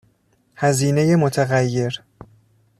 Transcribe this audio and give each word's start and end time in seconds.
هزینه 0.55 1.15
متغیر 1.15 2.01